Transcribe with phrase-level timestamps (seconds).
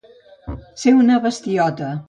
[0.85, 1.95] Ser una bestiota.